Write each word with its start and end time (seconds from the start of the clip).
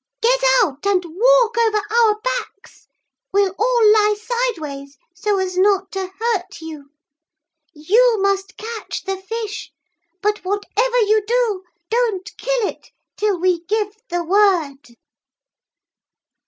Get 0.19 0.39
out 0.63 0.83
and 0.87 1.05
walk 1.05 1.57
over 1.59 1.77
our 1.77 2.19
backs 2.21 2.87
we'll 3.31 3.51
all 3.59 3.91
lie 3.93 4.15
sideways 4.19 4.97
so 5.13 5.37
as 5.37 5.59
not 5.59 5.91
to 5.91 6.11
hurt 6.19 6.59
you. 6.59 6.89
You 7.75 8.17
must 8.19 8.57
catch 8.57 9.03
the 9.03 9.17
fish 9.17 9.71
but 10.19 10.39
whatever 10.43 10.97
you 11.01 11.23
do 11.27 11.65
don't 11.91 12.35
kill 12.35 12.67
it 12.69 12.89
till 13.15 13.39
we 13.39 13.59
give 13.65 13.95
the 14.09 14.23
word.' 14.23 14.87